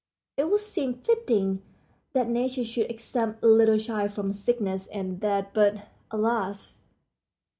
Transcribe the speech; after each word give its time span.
It 0.35 0.49
would 0.49 0.61
seem 0.61 0.95
fitting 0.95 1.61
that 2.13 2.27
nature 2.27 2.63
should 2.63 2.89
exempt 2.89 3.43
little 3.43 3.77
children 3.77 4.09
from 4.09 4.31
sickness 4.31 4.87
and 4.87 5.19
death, 5.19 5.49
but, 5.53 5.89
alas! 6.09 6.81